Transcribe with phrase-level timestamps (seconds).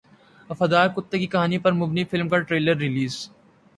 [0.49, 3.13] وفادار کتے کی کہانی پر مبنی فلم کا ٹریلر ریلیز